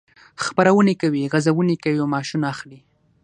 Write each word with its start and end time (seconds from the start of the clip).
خپرونې 0.43 0.95
کوي، 1.01 1.29
غزونې 1.33 1.75
کوي 1.83 1.99
او 2.01 2.07
معاشونه 2.13 2.45
اخلي. 2.53 2.79